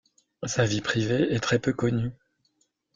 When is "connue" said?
1.73-2.09